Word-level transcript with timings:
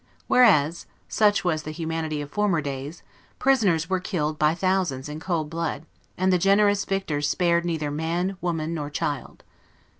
Whereas 0.25 0.87
(such 1.07 1.43
was 1.43 1.61
the 1.61 1.69
humanity 1.69 2.21
of 2.23 2.31
former 2.31 2.59
days) 2.59 3.03
prisoners 3.37 3.87
were 3.87 3.99
killed 3.99 4.39
by 4.39 4.55
thousands 4.55 5.07
in 5.07 5.19
cold 5.19 5.51
blood, 5.51 5.85
and 6.17 6.33
the 6.33 6.39
generous 6.39 6.85
victors 6.85 7.29
spared 7.29 7.65
neither 7.65 7.91
man, 7.91 8.35
woman, 8.41 8.73
nor 8.73 8.89
child. 8.89 9.43